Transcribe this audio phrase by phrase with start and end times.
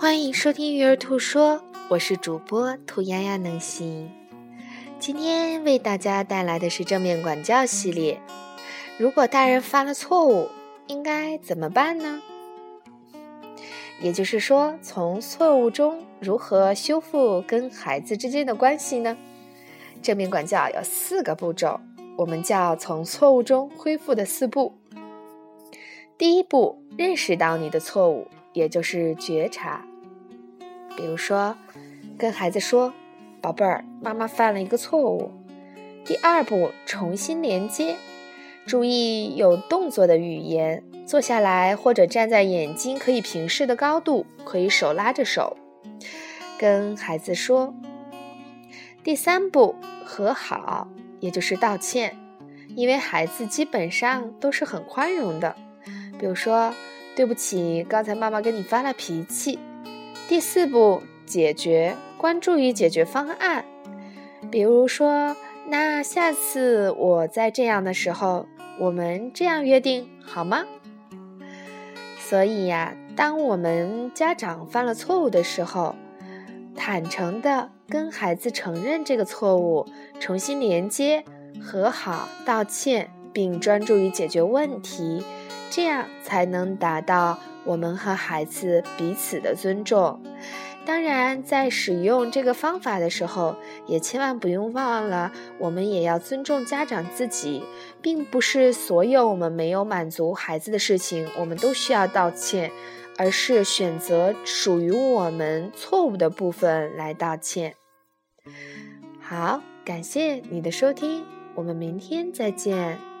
[0.00, 4.08] 欢迎收听鱼儿兔说，我是主播兔丫丫能行。
[5.00, 8.20] 今天为大家带来的是正面管教系列。
[8.96, 10.48] 如果大人犯了错误，
[10.86, 12.22] 应该怎么办呢？
[14.00, 19.18] 也就是说，从错误中如何修复跟孩子之间的关系呢？
[20.00, 21.80] 正面管教有四个步骤，
[22.16, 24.78] 我们叫从错误中恢复的四步。
[26.16, 28.28] 第一步，认识到你的错误，
[28.58, 29.86] 也就是觉察。
[30.96, 31.56] 比如说，
[32.18, 32.92] 跟孩子说
[33.40, 35.30] ：“宝贝儿，妈妈犯了一个错误。”
[36.04, 37.96] 第二步，重新连接，
[38.66, 45.56] 注意有动作的语言，坐下来或者站在眼睛可以平视的高度，可以手拉着手，
[46.58, 47.72] 跟孩子说。
[49.04, 50.88] 第三步，和好，
[51.20, 52.18] 也就是道歉，
[52.74, 55.54] 因为孩子基本上都是很宽容的。
[56.18, 56.74] 比如说，
[57.18, 59.58] 对不起，刚才妈妈跟你发了脾气。
[60.28, 63.64] 第四步，解决，关注于解决方案。
[64.52, 65.34] 比如说，
[65.66, 68.46] 那下次我在这样的时候，
[68.78, 70.64] 我们这样约定好吗？
[72.20, 75.96] 所以呀，当我们家长犯了错误的时候，
[76.76, 79.84] 坦诚的跟孩子承认这个错误，
[80.20, 81.24] 重新连接、
[81.60, 85.24] 和好、道歉，并专注于解决问题，
[85.70, 87.38] 这样才能达到。
[87.64, 90.22] 我们和孩子彼此的尊重，
[90.86, 97.62] 当然，在使用这个方法的时候，也千万不用忘了，我们也要尊重家长自己，
[98.00, 102.70] 并不是所有我们没有满足孩子的事情，我们都需要道歉，
[103.18, 107.74] 而是选择属于我们错误的部分来道歉。
[109.20, 111.22] 好，感谢你的收听，
[111.54, 113.17] 我们明天再见。